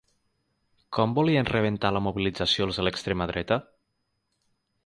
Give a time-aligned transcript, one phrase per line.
[0.97, 3.63] Com volien rebentar la mobilització els de l'extrema dreta?